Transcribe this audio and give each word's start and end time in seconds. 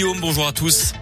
Bonjour 0.00 0.46
à 0.46 0.52
tous. 0.52 0.92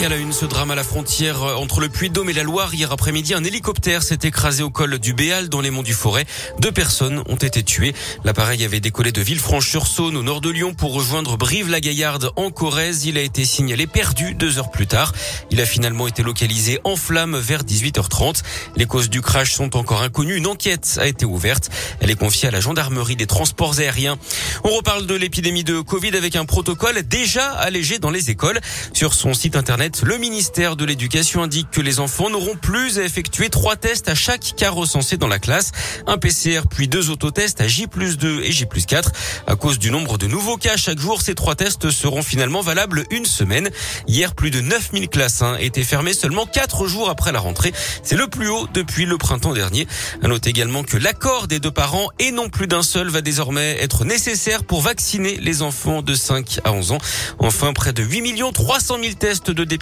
Et 0.00 0.06
à 0.06 0.08
la 0.08 0.16
une, 0.16 0.32
ce 0.32 0.46
drame 0.46 0.70
à 0.70 0.74
la 0.74 0.82
frontière 0.82 1.42
euh, 1.42 1.54
entre 1.56 1.80
le 1.80 1.90
Puy-de-Dôme 1.90 2.30
et 2.30 2.32
la 2.32 2.42
Loire. 2.42 2.72
Hier 2.72 2.90
après-midi, 2.90 3.34
un 3.34 3.44
hélicoptère 3.44 4.02
s'est 4.02 4.20
écrasé 4.22 4.62
au 4.62 4.70
col 4.70 4.98
du 4.98 5.12
Béal 5.12 5.50
dans 5.50 5.60
les 5.60 5.70
monts 5.70 5.82
du 5.82 5.92
Forêt. 5.92 6.24
Deux 6.58 6.72
personnes 6.72 7.22
ont 7.28 7.36
été 7.36 7.62
tuées. 7.62 7.92
L'appareil 8.24 8.64
avait 8.64 8.80
décollé 8.80 9.12
de 9.12 9.20
Villefranche-sur-Saône 9.20 10.16
au 10.16 10.22
nord 10.22 10.40
de 10.40 10.48
Lyon 10.48 10.72
pour 10.72 10.94
rejoindre 10.94 11.36
Brive-la-Gaillarde 11.36 12.30
en 12.36 12.50
Corrèze. 12.50 13.04
Il 13.04 13.18
a 13.18 13.20
été 13.20 13.44
signalé 13.44 13.86
perdu 13.86 14.32
deux 14.32 14.58
heures 14.58 14.70
plus 14.70 14.86
tard. 14.86 15.12
Il 15.50 15.60
a 15.60 15.66
finalement 15.66 16.08
été 16.08 16.22
localisé 16.22 16.80
en 16.84 16.96
flammes 16.96 17.36
vers 17.36 17.62
18h30. 17.62 18.42
Les 18.76 18.86
causes 18.86 19.10
du 19.10 19.20
crash 19.20 19.52
sont 19.52 19.76
encore 19.76 20.02
inconnues. 20.02 20.36
Une 20.36 20.46
enquête 20.46 20.98
a 20.98 21.08
été 21.08 21.26
ouverte. 21.26 21.68
Elle 22.00 22.10
est 22.10 22.18
confiée 22.18 22.48
à 22.48 22.52
la 22.52 22.60
gendarmerie 22.60 23.16
des 23.16 23.26
transports 23.26 23.78
aériens. 23.78 24.16
On 24.64 24.70
reparle 24.70 25.04
de 25.04 25.14
l'épidémie 25.14 25.64
de 25.64 25.80
Covid 25.80 26.16
avec 26.16 26.36
un 26.36 26.46
protocole 26.46 27.02
déjà 27.02 27.50
allégé 27.50 27.98
dans 27.98 28.10
les 28.10 28.30
écoles. 28.30 28.60
Sur 28.94 29.12
son 29.12 29.34
site 29.34 29.56
internet, 29.56 29.89
le 30.02 30.18
ministère 30.18 30.76
de 30.76 30.84
l'Éducation 30.84 31.42
indique 31.42 31.70
que 31.70 31.80
les 31.80 32.00
enfants 32.00 32.30
n'auront 32.30 32.56
plus 32.56 32.98
à 32.98 33.02
effectuer 33.02 33.50
trois 33.50 33.76
tests 33.76 34.08
à 34.08 34.14
chaque 34.14 34.54
cas 34.56 34.70
recensé 34.70 35.16
dans 35.16 35.26
la 35.26 35.38
classe. 35.38 35.72
Un 36.06 36.16
PCR 36.16 36.62
puis 36.70 36.88
deux 36.88 37.10
autotests 37.10 37.60
à 37.60 37.68
J 37.68 37.86
2 37.86 38.42
et 38.42 38.52
J 38.52 38.66
4. 38.66 39.12
À 39.46 39.56
cause 39.56 39.78
du 39.78 39.90
nombre 39.90 40.16
de 40.16 40.26
nouveaux 40.26 40.56
cas 40.56 40.76
chaque 40.76 40.98
jour, 40.98 41.20
ces 41.20 41.34
trois 41.34 41.56
tests 41.56 41.90
seront 41.90 42.22
finalement 42.22 42.60
valables 42.60 43.04
une 43.10 43.26
semaine. 43.26 43.68
Hier, 44.06 44.34
plus 44.34 44.50
de 44.50 44.60
9000 44.60 45.08
classes 45.08 45.42
hein, 45.42 45.56
étaient 45.60 45.84
fermées 45.84 46.14
seulement 46.14 46.46
quatre 46.46 46.86
jours 46.86 47.10
après 47.10 47.32
la 47.32 47.40
rentrée. 47.40 47.72
C'est 48.02 48.16
le 48.16 48.28
plus 48.28 48.48
haut 48.48 48.66
depuis 48.72 49.06
le 49.06 49.18
printemps 49.18 49.52
dernier. 49.52 49.86
À 50.22 50.28
noter 50.28 50.50
également 50.50 50.84
que 50.84 50.96
l'accord 50.96 51.48
des 51.48 51.58
deux 51.58 51.72
parents 51.72 52.08
et 52.18 52.30
non 52.30 52.48
plus 52.48 52.68
d'un 52.68 52.82
seul 52.82 53.08
va 53.08 53.20
désormais 53.20 53.76
être 53.80 54.04
nécessaire 54.04 54.64
pour 54.64 54.82
vacciner 54.82 55.36
les 55.36 55.62
enfants 55.62 56.00
de 56.00 56.14
5 56.14 56.60
à 56.64 56.72
11 56.72 56.92
ans. 56.92 56.98
Enfin, 57.38 57.72
près 57.72 57.92
de 57.92 58.02
8 58.02 58.20
300 58.52 58.98
000 59.02 59.14
tests 59.14 59.50
de 59.50 59.64
dépistage 59.64 59.79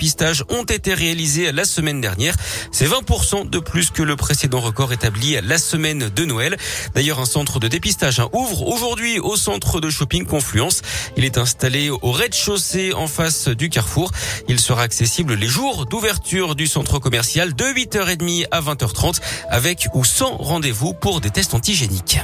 ont 0.48 0.64
été 0.64 0.94
réalisés 0.94 1.50
la 1.52 1.64
semaine 1.64 2.00
dernière. 2.00 2.34
C'est 2.70 2.86
20% 2.86 3.50
de 3.50 3.58
plus 3.58 3.90
que 3.90 4.02
le 4.02 4.16
précédent 4.16 4.60
record 4.60 4.92
établi 4.92 5.36
la 5.42 5.58
semaine 5.58 6.08
de 6.14 6.24
Noël. 6.24 6.56
D'ailleurs, 6.94 7.18
un 7.18 7.24
centre 7.24 7.58
de 7.58 7.68
dépistage 7.68 8.20
hein, 8.20 8.28
ouvre 8.32 8.68
aujourd'hui 8.68 9.18
au 9.18 9.36
centre 9.36 9.80
de 9.80 9.90
shopping 9.90 10.24
Confluence. 10.24 10.82
Il 11.16 11.24
est 11.24 11.36
installé 11.36 11.90
au 11.90 12.12
rez-de-chaussée 12.12 12.92
en 12.92 13.08
face 13.08 13.48
du 13.48 13.70
carrefour. 13.70 14.12
Il 14.48 14.60
sera 14.60 14.82
accessible 14.82 15.34
les 15.34 15.48
jours 15.48 15.86
d'ouverture 15.86 16.54
du 16.54 16.66
centre 16.66 16.98
commercial 16.98 17.54
de 17.54 17.64
8h30 17.64 18.46
à 18.50 18.60
20h30 18.60 19.20
avec 19.50 19.88
ou 19.94 20.04
sans 20.04 20.36
rendez-vous 20.36 20.94
pour 20.94 21.20
des 21.20 21.30
tests 21.30 21.54
antigéniques. 21.54 22.18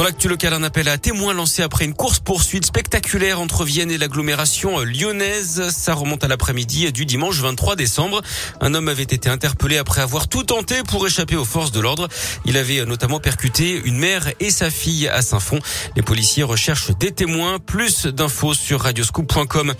Dans 0.00 0.06
l'actu 0.06 0.28
local, 0.28 0.54
un 0.54 0.62
appel 0.62 0.88
à 0.88 0.96
témoins 0.96 1.34
lancé 1.34 1.62
après 1.62 1.84
une 1.84 1.92
course-poursuite 1.92 2.64
spectaculaire 2.64 3.38
entre 3.38 3.66
Vienne 3.66 3.90
et 3.90 3.98
l'agglomération 3.98 4.78
lyonnaise. 4.78 5.68
Ça 5.76 5.92
remonte 5.92 6.24
à 6.24 6.28
l'après-midi 6.28 6.90
du 6.90 7.04
dimanche 7.04 7.36
23 7.36 7.76
décembre. 7.76 8.22
Un 8.62 8.72
homme 8.72 8.88
avait 8.88 9.02
été 9.02 9.28
interpellé 9.28 9.76
après 9.76 10.00
avoir 10.00 10.26
tout 10.26 10.42
tenté 10.42 10.76
pour 10.84 11.06
échapper 11.06 11.36
aux 11.36 11.44
forces 11.44 11.70
de 11.70 11.80
l'ordre. 11.80 12.08
Il 12.46 12.56
avait 12.56 12.82
notamment 12.86 13.20
percuté 13.20 13.78
une 13.84 13.98
mère 13.98 14.32
et 14.40 14.50
sa 14.50 14.70
fille 14.70 15.06
à 15.06 15.20
Saint-Fond. 15.20 15.58
Les 15.96 16.02
policiers 16.02 16.44
recherchent 16.44 16.96
des 16.98 17.12
témoins. 17.12 17.58
Plus 17.58 18.06
d'infos 18.06 18.54
sur 18.54 18.80
radioscoop.com. 18.80 19.74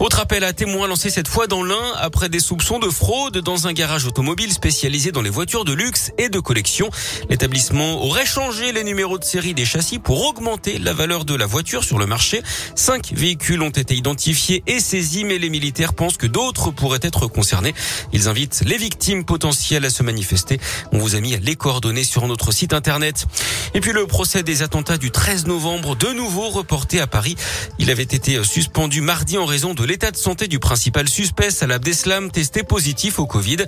Autre 0.00 0.20
appel 0.20 0.42
à 0.44 0.54
témoins 0.54 0.88
lancé 0.88 1.10
cette 1.10 1.28
fois 1.28 1.48
dans 1.48 1.62
l'Ain 1.62 1.92
après 1.98 2.30
des 2.30 2.40
soupçons 2.40 2.78
de 2.78 2.88
fraude 2.88 3.36
dans 3.40 3.66
un 3.66 3.74
garage 3.74 4.06
automobile 4.06 4.54
spécialisé 4.54 5.12
dans 5.12 5.20
les 5.20 5.28
voitures 5.28 5.66
de 5.66 5.74
luxe 5.74 6.12
et 6.16 6.30
de 6.30 6.40
collection. 6.40 6.88
L'établissement 7.28 8.02
aurait 8.02 8.24
changé 8.24 8.72
les 8.72 8.82
numéros 8.82 9.18
de 9.18 9.24
série 9.24 9.52
des 9.52 9.65
châssis 9.66 9.98
pour 9.98 10.24
augmenter 10.24 10.78
la 10.78 10.94
valeur 10.94 11.26
de 11.26 11.34
la 11.34 11.44
voiture 11.44 11.84
sur 11.84 11.98
le 11.98 12.06
marché. 12.06 12.42
Cinq 12.74 13.12
véhicules 13.12 13.60
ont 13.60 13.70
été 13.70 13.94
identifiés 13.94 14.62
et 14.66 14.80
saisis, 14.80 15.24
mais 15.24 15.38
les 15.38 15.50
militaires 15.50 15.92
pensent 15.92 16.16
que 16.16 16.26
d'autres 16.26 16.70
pourraient 16.70 17.00
être 17.02 17.26
concernés. 17.26 17.74
Ils 18.12 18.28
invitent 18.28 18.62
les 18.64 18.78
victimes 18.78 19.24
potentielles 19.24 19.84
à 19.84 19.90
se 19.90 20.02
manifester. 20.02 20.58
On 20.92 20.98
vous 20.98 21.16
a 21.16 21.20
mis 21.20 21.36
les 21.36 21.56
coordonnées 21.56 22.04
sur 22.04 22.26
notre 22.26 22.52
site 22.52 22.72
internet. 22.72 23.26
Et 23.74 23.80
puis 23.80 23.92
le 23.92 24.06
procès 24.06 24.42
des 24.42 24.62
attentats 24.62 24.96
du 24.96 25.10
13 25.10 25.46
novembre, 25.46 25.96
de 25.96 26.08
nouveau 26.08 26.48
reporté 26.48 27.00
à 27.00 27.06
Paris. 27.06 27.36
Il 27.78 27.90
avait 27.90 28.02
été 28.02 28.42
suspendu 28.44 29.00
mardi 29.00 29.36
en 29.36 29.44
raison 29.44 29.74
de 29.74 29.84
l'état 29.84 30.10
de 30.10 30.16
santé 30.16 30.48
du 30.48 30.58
principal 30.58 31.08
suspect, 31.08 31.50
Salah 31.50 31.74
Abdeslam, 31.74 32.30
testé 32.30 32.62
positif 32.62 33.18
au 33.18 33.26
Covid. 33.26 33.58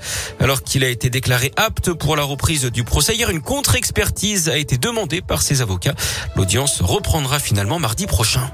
Alors 0.41 0.63
qu'il 0.63 0.85
a 0.85 0.89
été 0.89 1.11
déclaré 1.11 1.53
apte 1.57 1.93
pour 1.93 2.17
la 2.17 2.23
reprise 2.23 2.65
du 2.65 2.85
procès, 2.85 3.15
hier 3.15 3.31
une 3.31 3.43
contre-expertise 3.43 4.49
a 4.49 4.57
été 4.57 4.79
demandée 4.79 5.21
par 5.21 5.43
ses 5.43 5.61
avocats. 5.61 5.88
L'audience 6.37 6.81
reprendra 6.81 7.39
finalement 7.39 7.79
mardi 7.79 8.07
prochain. 8.07 8.51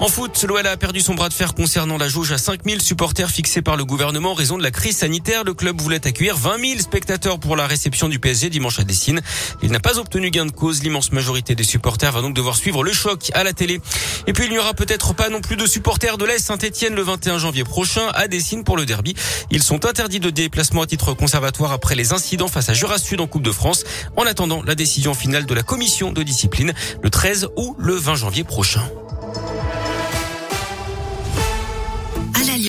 En 0.00 0.08
foot, 0.08 0.46
l'OL 0.48 0.66
a 0.66 0.78
perdu 0.78 1.02
son 1.02 1.14
bras 1.14 1.28
de 1.28 1.34
fer 1.34 1.52
concernant 1.52 1.98
la 1.98 2.08
jauge 2.08 2.32
à 2.32 2.38
5000 2.38 2.80
supporters 2.80 3.30
fixés 3.30 3.60
par 3.60 3.76
le 3.76 3.84
gouvernement 3.84 4.30
en 4.30 4.34
raison 4.34 4.56
de 4.56 4.62
la 4.62 4.70
crise 4.70 4.96
sanitaire. 4.96 5.44
Le 5.44 5.52
club 5.52 5.78
voulait 5.78 6.06
accueillir 6.06 6.38
20 6.38 6.58
000 6.58 6.80
spectateurs 6.80 7.38
pour 7.38 7.54
la 7.54 7.66
réception 7.66 8.08
du 8.08 8.18
PSG 8.18 8.48
dimanche 8.48 8.78
à 8.78 8.84
Dessine. 8.84 9.20
Il 9.62 9.70
n'a 9.70 9.78
pas 9.78 9.98
obtenu 9.98 10.30
gain 10.30 10.46
de 10.46 10.52
cause. 10.52 10.82
L'immense 10.82 11.12
majorité 11.12 11.54
des 11.54 11.64
supporters 11.64 12.12
va 12.12 12.22
donc 12.22 12.32
devoir 12.32 12.56
suivre 12.56 12.82
le 12.82 12.94
choc 12.94 13.30
à 13.34 13.44
la 13.44 13.52
télé. 13.52 13.78
Et 14.26 14.32
puis 14.32 14.46
il 14.46 14.52
n'y 14.52 14.58
aura 14.58 14.72
peut-être 14.72 15.12
pas 15.12 15.28
non 15.28 15.42
plus 15.42 15.56
de 15.56 15.66
supporters 15.66 16.16
de 16.16 16.24
l'Est 16.24 16.46
Saint-Etienne 16.46 16.94
le 16.94 17.02
21 17.02 17.36
janvier 17.36 17.64
prochain 17.64 18.08
à 18.14 18.26
Dessine 18.26 18.64
pour 18.64 18.78
le 18.78 18.86
derby. 18.86 19.14
Ils 19.50 19.62
sont 19.62 19.84
interdits 19.84 20.20
de 20.20 20.30
déplacement 20.30 20.80
à 20.80 20.86
titre 20.86 21.12
conservatoire 21.12 21.72
après 21.72 21.94
les 21.94 22.14
incidents 22.14 22.48
face 22.48 22.70
à 22.70 22.72
Jura 22.72 22.96
Sud 22.96 23.20
en 23.20 23.26
Coupe 23.26 23.42
de 23.42 23.52
France. 23.52 23.84
En 24.16 24.22
attendant 24.22 24.62
la 24.62 24.74
décision 24.74 25.12
finale 25.12 25.44
de 25.44 25.52
la 25.52 25.62
commission 25.62 26.10
de 26.10 26.22
discipline 26.22 26.72
le 27.02 27.10
13 27.10 27.48
ou 27.58 27.76
le 27.78 27.96
20 27.96 28.14
janvier 28.14 28.44
prochain. 28.44 28.90